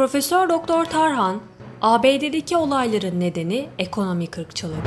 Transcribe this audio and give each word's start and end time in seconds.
Profesör 0.00 0.48
Doktor 0.48 0.84
Tarhan, 0.84 1.40
ABD'deki 1.82 2.56
olayların 2.56 3.20
nedeni 3.20 3.68
ekonomik 3.78 4.38
ırkçılık. 4.38 4.86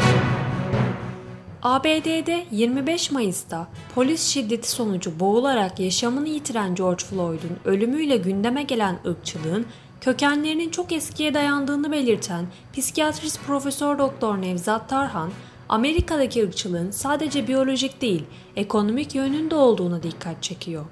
ABD'de 1.64 2.46
25 2.52 3.12
Mayıs'ta 3.12 3.68
polis 3.96 4.28
şiddeti 4.28 4.72
sonucu 4.72 5.20
boğularak 5.20 5.80
yaşamını 5.80 6.28
yitiren 6.28 6.76
George 6.76 7.04
Floyd'un 7.06 7.60
ölümüyle 7.66 8.18
gündeme 8.18 8.64
gelen 8.64 9.00
ırkçılığın 9.08 9.66
kökenlerinin 10.02 10.70
çok 10.70 10.92
eskiye 10.92 11.34
dayandığını 11.34 11.92
belirten 11.92 12.46
psikiyatrist 12.74 13.40
Profesör 13.48 14.00
Doktor 14.00 14.42
Nevzat 14.42 14.90
Tarhan, 14.90 15.32
Amerika'daki 15.70 16.44
ırkçılığın 16.44 16.92
sadece 16.92 17.48
biyolojik 17.48 18.02
değil, 18.02 18.26
ekonomik 18.56 19.16
yönünde 19.16 19.56
olduğuna 19.56 20.04
dikkat 20.04 20.44
çekiyor. 20.44 20.86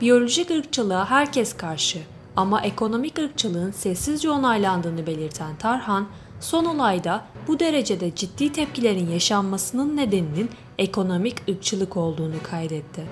Biyolojik 0.00 0.50
ırkçılığa 0.50 1.10
herkes 1.10 1.56
karşı 1.56 1.98
ama 2.36 2.60
ekonomik 2.60 3.18
ırkçılığın 3.18 3.70
sessizce 3.70 4.30
onaylandığını 4.30 5.06
belirten 5.06 5.56
Tarhan, 5.56 6.06
son 6.40 6.64
olayda 6.64 7.24
bu 7.48 7.60
derecede 7.60 8.14
ciddi 8.14 8.52
tepkilerin 8.52 9.10
yaşanmasının 9.10 9.96
nedeninin 9.96 10.50
ekonomik 10.78 11.48
ırkçılık 11.48 11.96
olduğunu 11.96 12.42
kaydetti. 12.42 13.02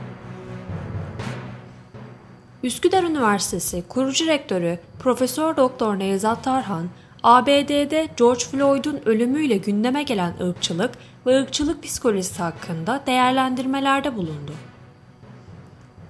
Üsküdar 2.62 3.02
Üniversitesi 3.02 3.84
kurucu 3.88 4.26
rektörü 4.26 4.78
Profesör 4.98 5.56
Doktor 5.56 5.98
Nevzat 5.98 6.44
Tarhan, 6.44 6.88
ABD'de 7.22 8.08
George 8.16 8.44
Floyd'un 8.44 9.00
ölümüyle 9.04 9.56
gündeme 9.56 10.02
gelen 10.02 10.34
ırkçılık 10.40 10.90
ve 11.26 11.40
ırkçılık 11.40 11.82
psikolojisi 11.82 12.42
hakkında 12.42 13.02
değerlendirmelerde 13.06 14.16
bulundu. 14.16 14.52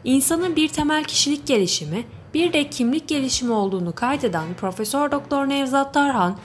İnsanın 0.04 0.56
bir 0.56 0.68
temel 0.68 1.04
kişilik 1.04 1.46
gelişimi, 1.46 2.04
bir 2.34 2.52
de 2.52 2.70
kimlik 2.70 3.08
gelişimi 3.08 3.52
olduğunu 3.52 3.94
kaydeden 3.94 4.54
Profesör 4.54 5.12
Doktor 5.12 5.48
Nevzat 5.48 5.94
Tarhan, 5.94 6.36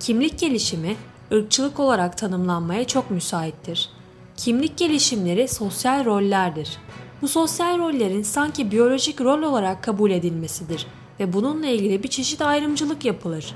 kimlik 0.00 0.38
gelişimi 0.38 0.96
ırkçılık 1.32 1.80
olarak 1.80 2.18
tanımlanmaya 2.18 2.86
çok 2.86 3.10
müsaittir. 3.10 3.90
Kimlik 4.36 4.76
gelişimleri 4.76 5.48
sosyal 5.48 6.04
rollerdir. 6.04 6.78
Bu 7.22 7.28
sosyal 7.28 7.78
rollerin 7.78 8.22
sanki 8.22 8.70
biyolojik 8.70 9.20
rol 9.20 9.42
olarak 9.42 9.82
kabul 9.82 10.10
edilmesidir 10.10 10.86
ve 11.20 11.32
bununla 11.32 11.66
ilgili 11.66 12.02
bir 12.02 12.08
çeşit 12.08 12.42
ayrımcılık 12.42 13.04
yapılır. 13.04 13.54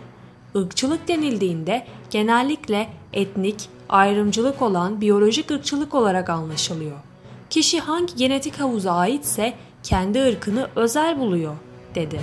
Irkçılık 0.54 1.08
denildiğinde 1.08 1.86
genellikle 2.10 2.88
etnik, 3.12 3.68
ayrımcılık 3.88 4.62
olan 4.62 5.00
biyolojik 5.00 5.50
ırkçılık 5.50 5.94
olarak 5.94 6.30
anlaşılıyor. 6.30 6.96
Kişi 7.50 7.80
hangi 7.80 8.16
genetik 8.16 8.60
havuza 8.60 8.92
aitse 8.92 9.54
kendi 9.82 10.22
ırkını 10.22 10.68
özel 10.76 11.18
buluyor, 11.18 11.54
dedi. 11.96 12.20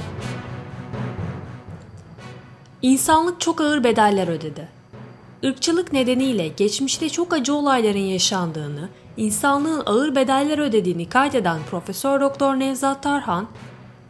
İnsanlık 2.81 3.41
çok 3.41 3.61
ağır 3.61 3.83
bedeller 3.83 4.27
ödedi. 4.27 4.67
Irkçılık 5.41 5.93
nedeniyle 5.93 6.47
geçmişte 6.47 7.09
çok 7.09 7.33
acı 7.33 7.53
olayların 7.53 7.99
yaşandığını, 7.99 8.89
insanlığın 9.17 9.83
ağır 9.85 10.15
bedeller 10.15 10.57
ödediğini 10.57 11.09
kaydeden 11.09 11.59
Profesör 11.71 12.21
Doktor 12.21 12.55
Nevzat 12.55 13.03
Tarhan, 13.03 13.47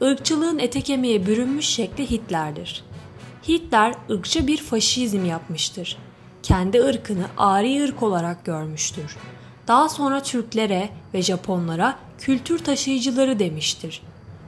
ırkçılığın 0.01 0.59
ete 0.59 0.81
kemiğe 0.81 1.25
bürünmüş 1.25 1.65
şekli 1.65 2.11
Hitler'dir. 2.11 2.83
Hitler 3.47 3.93
ırkçı 4.09 4.47
bir 4.47 4.57
faşizm 4.57 5.25
yapmıştır. 5.25 5.97
Kendi 6.43 6.81
ırkını 6.81 7.25
ari 7.37 7.83
ırk 7.83 8.03
olarak 8.03 8.45
görmüştür. 8.45 9.17
Daha 9.67 9.89
sonra 9.89 10.23
Türklere 10.23 10.89
ve 11.13 11.21
Japonlara 11.21 11.95
kültür 12.17 12.59
taşıyıcıları 12.59 13.39
demiştir. 13.39 14.01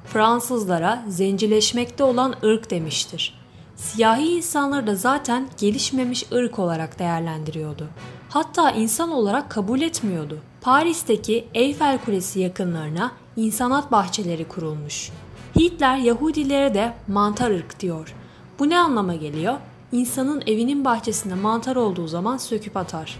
Fransızlara 0.08 1.04
zencileşmekte 1.08 2.04
olan 2.04 2.36
ırk 2.44 2.70
demiştir. 2.70 3.46
Siyahi 3.76 4.28
insanları 4.28 4.88
da 4.88 4.96
zaten 4.96 5.48
gelişmemiş 5.58 6.26
ırk 6.34 6.60
olarak 6.60 7.00
değerlendiriyordu. 7.00 7.88
Hatta 8.30 8.72
insan 8.72 9.12
olarak 9.12 9.50
kabul 9.50 9.82
etmiyordu. 9.82 10.40
Paris'teki 10.62 11.48
Eyfel 11.54 11.98
Kulesi 12.06 12.40
yakınlarına 12.40 13.12
insanat 13.36 13.92
bahçeleri 13.92 14.48
kurulmuş. 14.48 15.12
Hitler 15.60 15.98
Yahudilere 15.98 16.74
de 16.74 16.94
mantar 17.08 17.52
ırk 17.52 17.80
diyor. 17.80 18.16
Bu 18.60 18.70
ne 18.70 18.80
anlama 18.80 19.16
geliyor? 19.16 19.56
İnsanın 19.92 20.44
evinin 20.48 20.86
bahçesinde 20.86 21.36
mantar 21.36 21.76
olduğu 21.76 22.08
zaman 22.08 22.38
söküp 22.38 22.78
atar. 22.78 23.20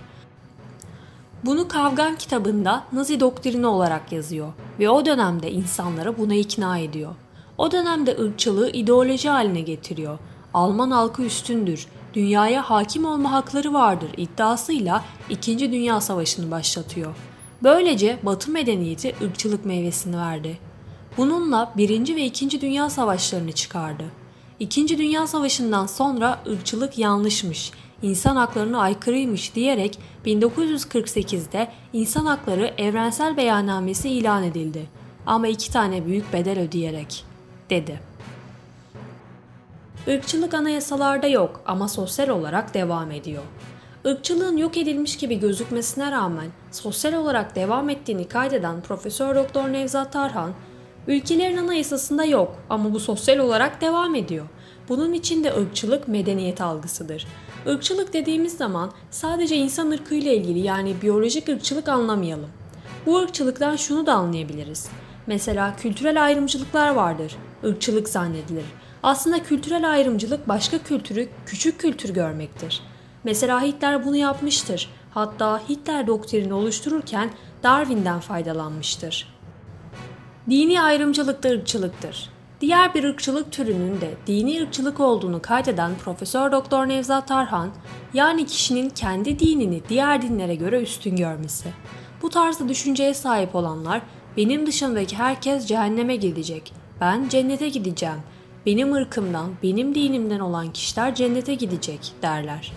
Bunu 1.44 1.68
Kavgan 1.68 2.18
kitabında 2.18 2.84
Nazi 2.94 3.20
doktrini 3.20 3.68
olarak 3.68 4.12
yazıyor 4.12 4.54
ve 4.80 4.90
o 4.90 5.06
dönemde 5.06 5.52
insanlara 5.52 6.18
buna 6.18 6.34
ikna 6.34 6.78
ediyor. 6.78 7.16
O 7.58 7.72
dönemde 7.72 8.18
ırkçılığı 8.18 8.70
ideoloji 8.70 9.30
haline 9.30 9.62
getiriyor. 9.62 10.18
Alman 10.54 10.92
halkı 10.92 11.24
üstündür, 11.24 11.88
dünyaya 12.14 12.70
hakim 12.70 13.06
olma 13.06 13.32
hakları 13.32 13.74
vardır 13.74 14.10
iddiasıyla 14.18 15.04
2. 15.30 15.60
Dünya 15.72 16.02
Savaşı'nı 16.02 16.52
başlatıyor. 16.52 17.16
Böylece 17.64 18.20
Batı 18.24 18.52
medeniyeti 18.52 19.16
ırkçılık 19.22 19.66
meyvesini 19.66 20.18
verdi. 20.18 20.58
Bununla 21.18 21.74
1. 21.78 22.16
ve 22.16 22.26
2. 22.26 22.62
Dünya 22.62 22.90
Savaşlarını 22.90 23.52
çıkardı. 23.52 24.04
İkinci 24.60 24.98
Dünya 24.98 25.28
Savaşı'ndan 25.28 25.86
sonra 25.86 26.40
ırkçılık 26.48 26.98
yanlışmış, 26.98 27.72
insan 28.02 28.36
haklarına 28.36 28.80
aykırıymış 28.80 29.56
diyerek 29.56 30.00
1948'de 30.26 31.72
İnsan 31.94 32.26
Hakları 32.26 32.74
Evrensel 32.78 33.38
Beyannamesi 33.38 34.10
ilan 34.10 34.44
edildi. 34.44 34.86
Ama 35.26 35.48
iki 35.48 35.72
tane 35.72 36.06
büyük 36.06 36.34
bedel 36.34 36.60
ödeyerek, 36.60 37.26
dedi. 37.70 38.00
Irkçılık 40.08 40.54
anayasalarda 40.54 41.28
yok 41.28 41.62
ama 41.66 41.88
sosyal 41.88 42.30
olarak 42.30 42.74
devam 42.74 43.12
ediyor. 43.12 43.44
Irkçılığın 44.06 44.58
yok 44.58 44.78
edilmiş 44.78 45.18
gibi 45.18 45.40
gözükmesine 45.40 46.12
rağmen 46.12 46.48
sosyal 46.72 47.14
olarak 47.14 47.56
devam 47.56 47.90
ettiğini 47.90 48.28
kaydeden 48.28 48.82
Profesör 48.82 49.36
Doktor 49.36 49.74
Nevzat 49.74 50.14
Tarhan, 50.14 50.52
ülkelerin 51.08 51.58
anayasasında 51.58 52.26
yok 52.26 52.56
ama 52.70 52.94
bu 52.94 53.00
sosyal 53.00 53.38
olarak 53.38 53.82
devam 53.82 54.16
ediyor. 54.16 54.46
Bunun 54.90 55.14
içinde 55.14 55.56
ırkçılık 55.56 56.08
medeniyet 56.08 56.62
algısıdır. 56.62 57.28
Irkçılık 57.66 58.14
dediğimiz 58.14 58.58
zaman 58.58 58.92
sadece 59.12 59.56
insan 59.56 59.92
ırkıyla 59.92 60.32
ilgili 60.32 60.60
yani 60.60 60.96
biyolojik 61.02 61.50
ırkçılık 61.50 61.90
anlamayalım. 61.90 62.50
Bu 63.06 63.18
ırkçılıktan 63.18 63.76
şunu 63.76 64.06
da 64.06 64.14
anlayabiliriz. 64.14 64.88
Mesela 65.28 65.76
kültürel 65.76 66.24
ayrımcılıklar 66.24 66.90
vardır. 66.90 67.36
Irkçılık 67.64 68.10
zannedilir. 68.10 68.66
Aslında 69.04 69.44
kültürel 69.44 69.92
ayrımcılık 69.92 70.48
başka 70.48 70.78
kültürü 70.78 71.30
küçük 71.46 71.80
kültür 71.80 72.14
görmektir. 72.14 72.82
Mesela 73.24 73.62
Hitler 73.62 74.06
bunu 74.06 74.16
yapmıştır. 74.16 74.90
Hatta 75.12 75.62
Hitler 75.70 76.08
doktrini 76.08 76.54
oluştururken 76.54 77.30
Darwin'den 77.64 78.20
faydalanmıştır. 78.20 79.36
Dini 80.50 80.82
ayrımcılık 80.82 81.44
da 81.44 81.50
ırkçılıktır. 81.50 82.35
Diğer 82.62 82.94
bir 82.94 83.04
ırkçılık 83.04 83.52
türünün 83.52 84.02
de 84.02 84.14
dini 84.28 84.62
ırkçılık 84.62 85.00
olduğunu 85.00 85.42
kaydeden 85.42 85.92
Profesör 86.06 86.52
Doktor 86.52 86.88
Nevzat 86.88 87.28
Tarhan, 87.28 87.70
yani 88.14 88.46
kişinin 88.46 88.90
kendi 88.90 89.40
dinini 89.40 89.82
diğer 89.90 90.22
dinlere 90.22 90.56
göre 90.56 90.82
üstün 90.82 91.16
görmesi. 91.16 91.70
Bu 92.22 92.30
tarzda 92.30 92.70
düşünceye 92.70 93.14
sahip 93.14 93.56
olanlar, 93.56 94.02
benim 94.38 94.68
dışındaki 94.68 95.16
herkes 95.16 95.66
cehenneme 95.66 96.16
gidecek, 96.16 96.74
ben 97.02 97.30
cennete 97.30 97.70
gideceğim, 97.70 98.20
benim 98.66 98.94
ırkımdan, 98.94 99.50
benim 99.64 99.96
dinimden 99.96 100.40
olan 100.40 100.74
kişiler 100.74 101.16
cennete 101.16 101.56
gidecek 101.56 102.12
derler. 102.22 102.74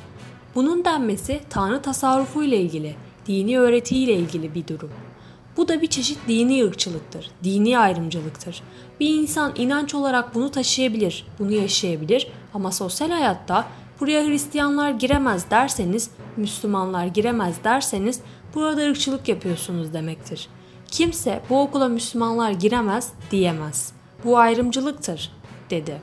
Bunun 0.54 0.84
denmesi 0.84 1.40
Tanrı 1.50 1.82
tasarrufu 1.82 2.42
ile 2.42 2.60
ilgili, 2.60 2.94
dini 3.26 3.58
öğretiyle 3.58 4.14
ilgili 4.14 4.54
bir 4.54 4.68
durum. 4.68 4.90
Bu 5.58 5.68
da 5.68 5.82
bir 5.82 5.86
çeşit 5.86 6.18
dini 6.28 6.64
ırkçılıktır, 6.64 7.30
dini 7.44 7.78
ayrımcılıktır. 7.78 8.62
Bir 9.00 9.08
insan 9.08 9.52
inanç 9.56 9.94
olarak 9.94 10.34
bunu 10.34 10.50
taşıyabilir, 10.50 11.26
bunu 11.38 11.52
yaşayabilir 11.52 12.26
ama 12.54 12.72
sosyal 12.72 13.10
hayatta 13.10 13.64
buraya 14.00 14.26
Hristiyanlar 14.26 14.90
giremez 14.90 15.50
derseniz, 15.50 16.10
Müslümanlar 16.36 17.06
giremez 17.06 17.64
derseniz 17.64 18.20
burada 18.54 18.82
ırkçılık 18.82 19.28
yapıyorsunuz 19.28 19.92
demektir. 19.92 20.48
Kimse 20.90 21.42
bu 21.50 21.60
okula 21.60 21.88
Müslümanlar 21.88 22.50
giremez 22.50 23.12
diyemez. 23.30 23.92
Bu 24.24 24.38
ayrımcılıktır, 24.38 25.32
dedi. 25.70 26.02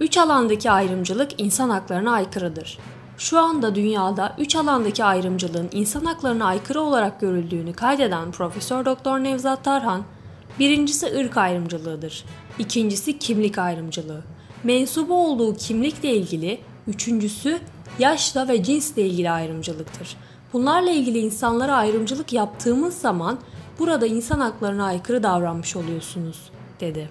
Üç 0.00 0.18
alandaki 0.18 0.70
ayrımcılık 0.70 1.40
insan 1.40 1.70
haklarına 1.70 2.12
aykırıdır. 2.12 2.78
Şu 3.18 3.38
anda 3.38 3.74
dünyada 3.74 4.36
üç 4.38 4.56
alandaki 4.56 5.04
ayrımcılığın 5.04 5.68
insan 5.72 6.04
haklarına 6.04 6.46
aykırı 6.46 6.80
olarak 6.80 7.20
görüldüğünü 7.20 7.72
kaydeden 7.72 8.30
Profesör 8.32 8.84
Doktor 8.84 9.18
Nevzat 9.18 9.64
Tarhan, 9.64 10.02
birincisi 10.58 11.06
ırk 11.06 11.36
ayrımcılığıdır. 11.36 12.24
İkincisi 12.58 13.18
kimlik 13.18 13.58
ayrımcılığı. 13.58 14.24
Mensubu 14.64 15.14
olduğu 15.14 15.56
kimlikle 15.56 16.14
ilgili, 16.16 16.60
üçüncüsü 16.86 17.58
yaşla 17.98 18.48
ve 18.48 18.62
cinsle 18.62 19.02
ilgili 19.02 19.30
ayrımcılıktır. 19.30 20.16
Bunlarla 20.52 20.90
ilgili 20.90 21.18
insanlara 21.18 21.76
ayrımcılık 21.76 22.32
yaptığımız 22.32 22.94
zaman 22.98 23.38
burada 23.78 24.06
insan 24.06 24.40
haklarına 24.40 24.84
aykırı 24.84 25.22
davranmış 25.22 25.76
oluyorsunuz, 25.76 26.50
dedi. 26.80 27.08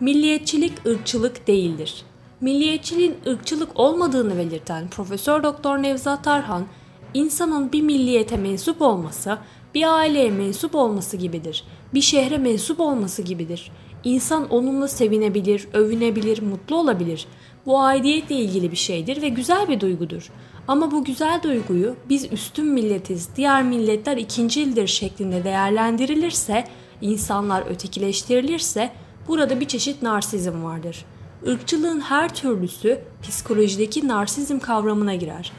Milliyetçilik 0.00 0.86
ırkçılık 0.86 1.46
değildir. 1.46 2.04
Milliyetçiliğin 2.40 3.16
ırkçılık 3.26 3.80
olmadığını 3.80 4.38
belirten 4.38 4.88
Profesör 4.88 5.42
Doktor 5.42 5.78
Nevzat 5.78 6.24
Tarhan, 6.24 6.66
insanın 7.14 7.72
bir 7.72 7.82
milliyete 7.82 8.36
mensup 8.36 8.82
olması, 8.82 9.38
bir 9.74 9.96
aileye 9.96 10.30
mensup 10.30 10.74
olması 10.74 11.16
gibidir. 11.16 11.64
Bir 11.94 12.00
şehre 12.00 12.38
mensup 12.38 12.80
olması 12.80 13.22
gibidir. 13.22 13.72
İnsan 14.04 14.48
onunla 14.48 14.88
sevinebilir, 14.88 15.68
övünebilir, 15.72 16.42
mutlu 16.42 16.76
olabilir. 16.76 17.26
Bu 17.66 17.80
aidiyetle 17.80 18.34
ilgili 18.34 18.70
bir 18.70 18.76
şeydir 18.76 19.22
ve 19.22 19.28
güzel 19.28 19.68
bir 19.68 19.80
duygudur. 19.80 20.30
Ama 20.68 20.90
bu 20.90 21.04
güzel 21.04 21.40
duyguyu 21.42 21.96
biz 22.08 22.32
üstün 22.32 22.66
milletiz, 22.66 23.28
diğer 23.36 23.62
milletler 23.62 24.16
ikincildir 24.16 24.86
şeklinde 24.86 25.44
değerlendirilirse, 25.44 26.64
insanlar 27.00 27.66
ötekileştirilirse 27.70 28.90
burada 29.28 29.60
bir 29.60 29.68
çeşit 29.68 30.02
narsizm 30.02 30.64
vardır. 30.64 31.04
Irkçılığın 31.46 32.00
her 32.00 32.34
türlüsü 32.34 33.00
psikolojideki 33.22 34.08
narsizm 34.08 34.58
kavramına 34.58 35.14
girer. 35.14 35.52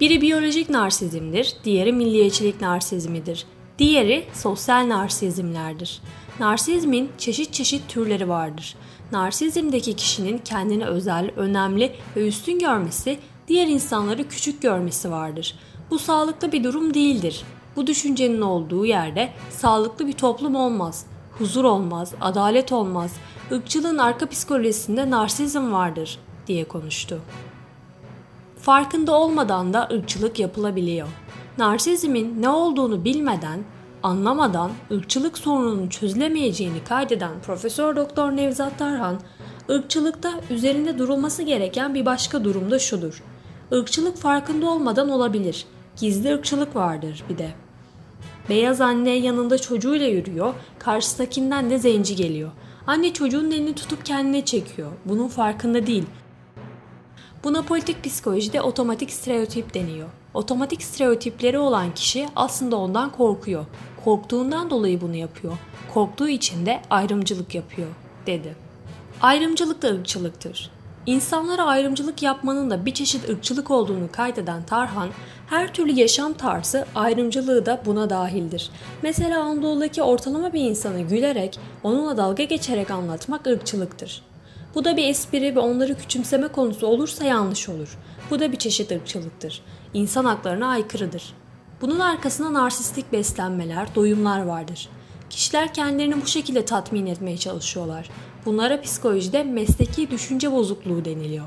Biri 0.00 0.20
biyolojik 0.20 0.70
narsizmdir, 0.70 1.56
diğeri 1.64 1.92
milliyetçilik 1.92 2.60
narsizmidir. 2.60 3.46
Diğeri 3.78 4.24
sosyal 4.32 4.88
narsizmlerdir. 4.88 6.00
Narsizmin 6.40 7.10
çeşit 7.18 7.52
çeşit 7.52 7.88
türleri 7.88 8.28
vardır. 8.28 8.76
Narsizmdeki 9.12 9.96
kişinin 9.96 10.38
kendini 10.38 10.86
özel, 10.86 11.30
önemli 11.36 11.92
ve 12.16 12.28
üstün 12.28 12.58
görmesi, 12.58 13.18
diğer 13.48 13.66
insanları 13.66 14.28
küçük 14.28 14.62
görmesi 14.62 15.10
vardır. 15.10 15.54
Bu 15.90 15.98
sağlıklı 15.98 16.52
bir 16.52 16.64
durum 16.64 16.94
değildir. 16.94 17.42
Bu 17.76 17.86
düşüncenin 17.86 18.40
olduğu 18.40 18.86
yerde 18.86 19.30
sağlıklı 19.50 20.06
bir 20.06 20.12
toplum 20.12 20.54
olmaz. 20.54 21.06
Huzur 21.38 21.64
olmaz, 21.64 22.14
adalet 22.20 22.72
olmaz. 22.72 23.12
Irkçılığın 23.50 23.98
arka 23.98 24.28
psikolojisinde 24.28 25.10
narsizm 25.10 25.72
vardır 25.72 26.18
diye 26.46 26.64
konuştu. 26.64 27.20
Farkında 28.60 29.12
olmadan 29.12 29.74
da 29.74 29.88
ırkçılık 29.92 30.38
yapılabiliyor. 30.38 31.08
Narsizmin 31.58 32.42
ne 32.42 32.48
olduğunu 32.48 33.04
bilmeden, 33.04 33.60
anlamadan 34.02 34.70
ırkçılık 34.92 35.38
sorununun 35.38 35.88
çözülemeyeceğini 35.88 36.84
kaydeden 36.88 37.42
Profesör 37.46 37.96
Doktor 37.96 38.30
Nevzat 38.30 38.78
Tarhan, 38.78 39.20
ırkçılıkta 39.70 40.40
üzerinde 40.50 40.98
durulması 40.98 41.42
gereken 41.42 41.94
bir 41.94 42.06
başka 42.06 42.44
durumda 42.44 42.78
şudur. 42.78 43.22
Irkçılık 43.72 44.16
farkında 44.16 44.70
olmadan 44.70 45.08
olabilir. 45.08 45.66
Gizli 45.96 46.34
ırkçılık 46.34 46.76
vardır 46.76 47.24
bir 47.28 47.38
de. 47.38 47.63
Beyaz 48.48 48.80
anne 48.80 49.10
yanında 49.10 49.58
çocuğuyla 49.58 50.06
yürüyor, 50.06 50.54
karşısındakinden 50.78 51.70
de 51.70 51.78
zenci 51.78 52.16
geliyor. 52.16 52.50
Anne 52.86 53.12
çocuğun 53.12 53.50
elini 53.50 53.74
tutup 53.74 54.04
kendine 54.04 54.44
çekiyor. 54.44 54.92
Bunun 55.04 55.28
farkında 55.28 55.86
değil. 55.86 56.04
Buna 57.44 57.62
politik 57.62 58.04
psikolojide 58.04 58.60
otomatik 58.60 59.10
stereotip 59.10 59.74
deniyor. 59.74 60.08
Otomatik 60.34 60.82
stereotipleri 60.82 61.58
olan 61.58 61.94
kişi 61.94 62.28
aslında 62.36 62.76
ondan 62.76 63.12
korkuyor. 63.12 63.66
Korktuğundan 64.04 64.70
dolayı 64.70 65.00
bunu 65.00 65.16
yapıyor. 65.16 65.54
Korktuğu 65.94 66.28
için 66.28 66.66
de 66.66 66.82
ayrımcılık 66.90 67.54
yapıyor, 67.54 67.88
dedi. 68.26 68.56
Ayrımcılık 69.20 69.82
da 69.82 69.88
ırkçılıktır. 69.88 70.70
İnsanlara 71.06 71.64
ayrımcılık 71.64 72.22
yapmanın 72.22 72.70
da 72.70 72.86
bir 72.86 72.94
çeşit 72.94 73.28
ırkçılık 73.28 73.70
olduğunu 73.70 74.12
kaydeden 74.12 74.62
Tarhan, 74.62 75.08
her 75.46 75.74
türlü 75.74 75.92
yaşam 75.92 76.32
tarzı 76.32 76.86
ayrımcılığı 76.94 77.66
da 77.66 77.82
buna 77.86 78.10
dahildir. 78.10 78.70
Mesela 79.02 79.42
Anadolu'daki 79.42 80.02
ortalama 80.02 80.52
bir 80.52 80.60
insanı 80.60 81.00
gülerek, 81.00 81.58
onunla 81.82 82.16
dalga 82.16 82.44
geçerek 82.44 82.90
anlatmak 82.90 83.46
ırkçılıktır. 83.46 84.22
Bu 84.74 84.84
da 84.84 84.96
bir 84.96 85.08
espri 85.08 85.56
ve 85.56 85.60
onları 85.60 85.94
küçümseme 85.94 86.48
konusu 86.48 86.86
olursa 86.86 87.24
yanlış 87.24 87.68
olur. 87.68 87.98
Bu 88.30 88.40
da 88.40 88.52
bir 88.52 88.58
çeşit 88.58 88.92
ırkçılıktır. 88.92 89.62
İnsan 89.94 90.24
haklarına 90.24 90.68
aykırıdır. 90.68 91.34
Bunun 91.80 91.98
arkasında 91.98 92.52
narsistik 92.52 93.12
beslenmeler, 93.12 93.94
doyumlar 93.94 94.42
vardır. 94.42 94.88
Kişiler 95.30 95.74
kendilerini 95.74 96.22
bu 96.22 96.26
şekilde 96.26 96.64
tatmin 96.64 97.06
etmeye 97.06 97.36
çalışıyorlar. 97.36 98.10
Bunlara 98.46 98.80
psikolojide 98.80 99.42
mesleki 99.42 100.10
düşünce 100.10 100.52
bozukluğu 100.52 101.04
deniliyor. 101.04 101.46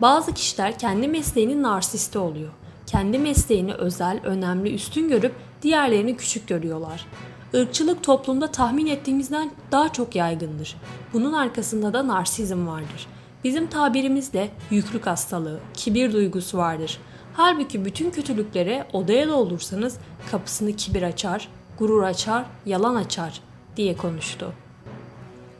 Bazı 0.00 0.34
kişiler 0.34 0.78
kendi 0.78 1.08
mesleğinin 1.08 1.62
narsisti 1.62 2.18
oluyor. 2.18 2.50
Kendi 2.86 3.18
mesleğini 3.18 3.74
özel, 3.74 4.20
önemli, 4.24 4.74
üstün 4.74 5.08
görüp 5.08 5.34
diğerlerini 5.62 6.16
küçük 6.16 6.48
görüyorlar. 6.48 7.06
Irkçılık 7.52 8.02
toplumda 8.02 8.46
tahmin 8.46 8.86
ettiğimizden 8.86 9.50
daha 9.72 9.92
çok 9.92 10.16
yaygındır. 10.16 10.76
Bunun 11.12 11.32
arkasında 11.32 11.92
da 11.92 12.06
narsizm 12.06 12.66
vardır. 12.66 13.06
Bizim 13.44 13.66
tabirimizde 13.66 14.48
yüklük 14.70 15.06
hastalığı, 15.06 15.60
kibir 15.74 16.12
duygusu 16.12 16.58
vardır. 16.58 16.98
Halbuki 17.34 17.84
bütün 17.84 18.10
kötülüklere 18.10 18.86
odaya 18.92 19.28
doldursanız 19.28 19.98
kapısını 20.30 20.76
kibir 20.76 21.02
açar, 21.02 21.48
gurur 21.78 22.02
açar, 22.02 22.44
yalan 22.66 22.94
açar 22.94 23.40
diye 23.76 23.96
konuştu. 23.96 24.52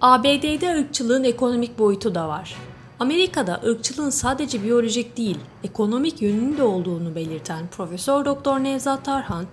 ABD'de 0.01 0.79
ırkçılığın 0.79 1.25
ekonomik 1.25 1.79
boyutu 1.79 2.15
da 2.15 2.29
var. 2.29 2.57
Amerika'da 3.01 3.61
ırkçılığın 3.65 4.11
sadece 4.11 4.63
biyolojik 4.63 5.17
değil, 5.17 5.39
ekonomik 5.65 6.23
yönünün 6.23 6.57
de 6.57 6.63
olduğunu 6.63 7.15
belirten 7.15 7.67
Profesör 7.77 8.25
Doktor 8.25 8.59
Nevzat 8.59 9.05
Tarhan, 9.05 9.47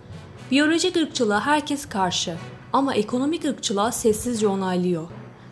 biyolojik 0.51 0.97
ırkçılığa 0.97 1.45
herkes 1.45 1.85
karşı 1.85 2.35
ama 2.73 2.93
ekonomik 2.93 3.45
ırkçılığa 3.45 3.91
sessizce 3.91 4.47
onaylıyor. 4.47 5.07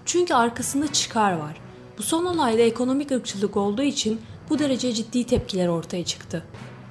Çünkü 0.06 0.34
arkasında 0.34 0.94
çıkar 0.94 1.32
var. 1.32 1.62
Bu 1.98 2.04
son 2.04 2.26
olayda 2.26 2.62
ekonomik 2.62 3.12
ırkçılık 3.12 3.58
olduğu 3.58 3.84
için 3.84 4.22
bu 4.50 4.60
derece 4.60 4.94
ciddi 4.94 5.24
tepkiler 5.24 5.68
ortaya 5.68 6.06
çıktı. 6.06 6.44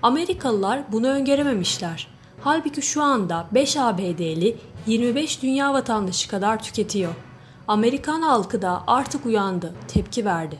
Amerikalılar 0.02 0.80
bunu 0.92 1.08
öngörememişler. 1.08 2.08
Halbuki 2.40 2.82
şu 2.82 3.02
anda 3.02 3.46
5 3.52 3.76
ABD'li 3.76 4.56
25 4.86 5.42
dünya 5.42 5.74
vatandaşı 5.74 6.28
kadar 6.28 6.62
tüketiyor. 6.62 7.14
Amerikan 7.68 8.22
halkı 8.22 8.62
da 8.62 8.84
artık 8.86 9.26
uyandı, 9.26 9.74
tepki 9.88 10.24
verdi. 10.24 10.58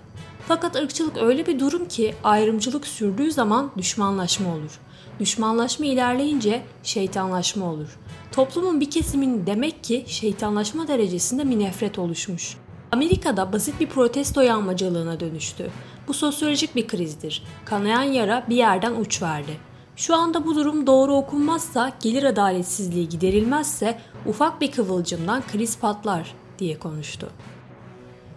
Fakat 0.49 0.77
ırkçılık 0.77 1.17
öyle 1.17 1.47
bir 1.47 1.61
durum 1.61 1.89
ki 1.89 2.15
ayrımcılık 2.25 2.87
sürdüğü 2.87 3.33
zaman 3.33 3.71
düşmanlaşma 3.77 4.55
olur. 4.55 4.81
Düşmanlaşma 5.21 5.87
ilerleyince 5.87 6.62
şeytanlaşma 6.83 7.67
olur. 7.67 7.99
Toplumun 8.33 8.81
bir 8.81 8.91
kesiminin 8.91 9.46
demek 9.46 9.84
ki 9.84 10.05
şeytanlaşma 10.06 10.89
derecesinde 10.89 11.51
bir 11.51 11.58
nefret 11.58 11.99
oluşmuş. 11.99 12.56
Amerika'da 12.93 13.53
basit 13.53 13.81
bir 13.81 13.87
protesto 13.87 14.41
yağmacılığına 14.41 15.20
dönüştü. 15.20 15.70
Bu 16.08 16.15
sosyolojik 16.15 16.77
bir 16.77 16.87
krizdir. 16.87 17.43
Kanayan 17.65 18.03
yara 18.03 18.44
bir 18.49 18.56
yerden 18.56 18.94
uç 18.94 19.23
verdi. 19.23 19.56
Şu 19.96 20.15
anda 20.15 20.46
bu 20.46 20.55
durum 20.55 20.87
doğru 20.87 21.15
okunmazsa, 21.15 21.93
gelir 22.03 22.25
adaletsizliği 22.25 23.08
giderilmezse 23.08 23.99
ufak 24.27 24.61
bir 24.61 24.73
kıvılcımdan 24.73 25.43
kriz 25.53 25.79
patlar 25.79 26.34
diye 26.58 26.79
konuştu. 26.79 27.31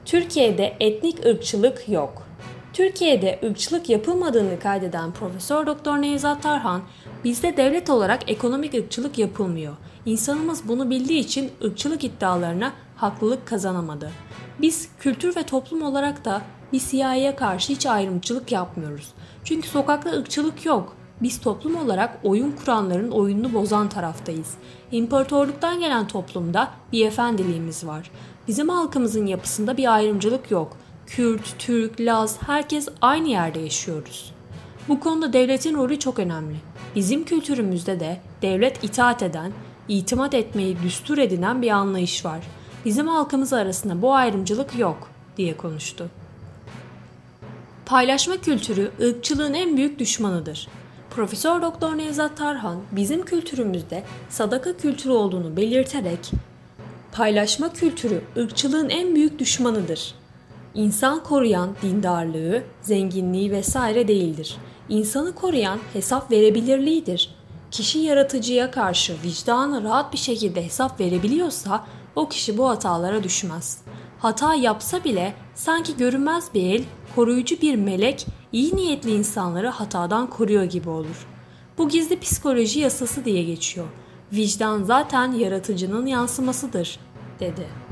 Türkiye'de 0.05 0.77
etnik 0.79 1.25
ırkçılık 1.25 1.89
yok. 1.89 2.27
Türkiye'de 2.73 3.39
ırkçılık 3.43 3.89
yapılmadığını 3.89 4.59
kaydeden 4.59 5.11
Profesör 5.11 5.65
Doktor 5.67 5.97
Nevzat 5.97 6.43
Tarhan, 6.43 6.81
bizde 7.23 7.57
devlet 7.57 7.89
olarak 7.89 8.31
ekonomik 8.31 8.73
ırkçılık 8.73 9.17
yapılmıyor. 9.17 9.73
İnsanımız 10.05 10.67
bunu 10.67 10.89
bildiği 10.89 11.19
için 11.19 11.51
ırkçılık 11.63 12.03
iddialarına 12.03 12.73
haklılık 12.95 13.47
kazanamadı. 13.47 14.11
Biz 14.61 14.89
kültür 14.99 15.35
ve 15.35 15.43
toplum 15.43 15.81
olarak 15.81 16.25
da 16.25 16.41
bir 16.73 16.79
siyahiye 16.79 17.35
karşı 17.35 17.73
hiç 17.73 17.85
ayrımcılık 17.85 18.51
yapmıyoruz. 18.51 19.13
Çünkü 19.43 19.67
sokakta 19.67 20.09
ırkçılık 20.11 20.65
yok. 20.65 20.96
Biz 21.21 21.41
toplum 21.41 21.75
olarak 21.75 22.19
oyun 22.23 22.51
kuranların 22.51 23.11
oyununu 23.11 23.53
bozan 23.53 23.89
taraftayız. 23.89 24.53
İmparatorluktan 24.91 25.79
gelen 25.79 26.07
toplumda 26.07 26.71
bir 26.91 27.05
efendiliğimiz 27.05 27.87
var. 27.87 28.11
Bizim 28.47 28.69
halkımızın 28.69 29.25
yapısında 29.25 29.77
bir 29.77 29.95
ayrımcılık 29.95 30.51
yok. 30.51 30.77
Kürt, 31.07 31.59
Türk, 31.59 31.99
Laz 31.99 32.37
herkes 32.47 32.87
aynı 33.01 33.27
yerde 33.27 33.59
yaşıyoruz. 33.59 34.33
Bu 34.87 34.99
konuda 34.99 35.33
devletin 35.33 35.75
rolü 35.75 35.99
çok 35.99 36.19
önemli. 36.19 36.55
Bizim 36.95 37.23
kültürümüzde 37.23 37.99
de 37.99 38.21
devlet 38.41 38.83
itaat 38.83 39.23
eden, 39.23 39.51
itimat 39.87 40.33
etmeyi 40.33 40.77
düstur 40.83 41.17
edinen 41.17 41.61
bir 41.61 41.69
anlayış 41.69 42.25
var. 42.25 42.39
Bizim 42.85 43.07
halkımız 43.07 43.53
arasında 43.53 44.01
bu 44.01 44.13
ayrımcılık 44.13 44.79
yok 44.79 45.09
diye 45.37 45.57
konuştu. 45.57 46.09
Paylaşma 47.85 48.37
kültürü 48.37 48.91
ırkçılığın 49.01 49.53
en 49.53 49.77
büyük 49.77 49.99
düşmanıdır. 49.99 50.67
Profesör 51.17 51.61
Doktor 51.61 51.97
Nevzat 51.97 52.37
Tarhan 52.37 52.77
bizim 52.91 53.25
kültürümüzde 53.25 54.03
sadaka 54.29 54.77
kültürü 54.77 55.13
olduğunu 55.13 55.57
belirterek 55.57 56.31
paylaşma 57.11 57.73
kültürü 57.73 58.21
ırkçılığın 58.37 58.89
en 58.89 59.15
büyük 59.15 59.39
düşmanıdır. 59.39 60.15
İnsan 60.73 61.23
koruyan 61.23 61.69
dindarlığı, 61.81 62.63
zenginliği 62.81 63.51
vesaire 63.51 64.07
değildir. 64.07 64.57
İnsanı 64.89 65.35
koruyan 65.35 65.79
hesap 65.93 66.31
verebilirliğidir. 66.31 67.35
Kişi 67.71 67.99
yaratıcıya 67.99 68.71
karşı 68.71 69.15
vicdanı 69.23 69.83
rahat 69.83 70.13
bir 70.13 70.17
şekilde 70.17 70.65
hesap 70.65 70.99
verebiliyorsa 70.99 71.85
o 72.15 72.29
kişi 72.29 72.57
bu 72.57 72.69
hatalara 72.69 73.23
düşmez. 73.23 73.81
Hata 74.19 74.53
yapsa 74.55 75.03
bile 75.03 75.33
sanki 75.55 75.97
görünmez 75.97 76.53
bir 76.53 76.63
el, 76.63 76.83
koruyucu 77.15 77.61
bir 77.61 77.75
melek 77.75 78.25
iyi 78.51 78.75
niyetli 78.75 79.11
insanları 79.11 79.67
hatadan 79.67 80.29
koruyor 80.29 80.63
gibi 80.63 80.89
olur. 80.89 81.27
Bu 81.77 81.89
gizli 81.89 82.19
psikoloji 82.19 82.79
yasası 82.79 83.25
diye 83.25 83.43
geçiyor. 83.43 83.87
Vicdan 84.33 84.83
zaten 84.83 85.31
yaratıcının 85.31 86.05
yansımasıdır, 86.05 86.99
dedi.'' 87.39 87.86